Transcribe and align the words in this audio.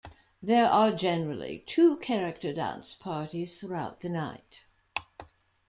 There 0.41 0.65
are 0.65 0.91
generally 0.93 1.63
two 1.67 1.97
character 1.97 2.51
dance 2.53 2.95
parties 2.95 3.61
throughout 3.61 3.99
the 3.99 4.09
night. 4.09 4.63